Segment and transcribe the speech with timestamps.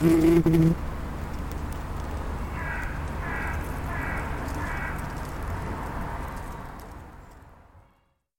[0.00, 0.87] Mm-hmm.